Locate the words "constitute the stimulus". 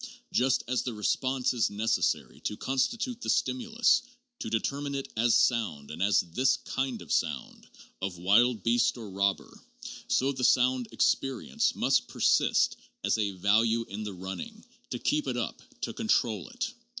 2.57-4.01